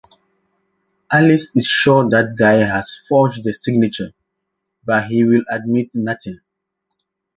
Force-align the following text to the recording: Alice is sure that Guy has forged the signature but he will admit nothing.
Alice 1.11 1.55
is 1.55 1.67
sure 1.67 2.09
that 2.09 2.35
Guy 2.35 2.53
has 2.63 3.05
forged 3.07 3.43
the 3.43 3.53
signature 3.53 4.11
but 4.83 5.05
he 5.05 5.23
will 5.23 5.43
admit 5.47 5.91
nothing. 5.93 6.39